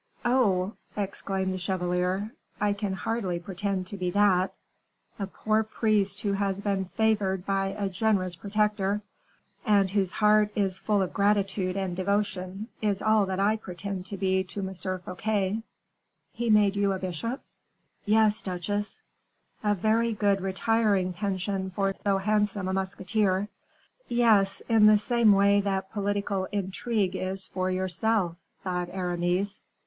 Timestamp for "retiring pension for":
20.41-21.93